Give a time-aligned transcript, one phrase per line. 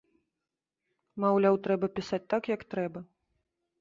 [1.25, 2.99] Маўляў, трэба пісаць так, як трэба.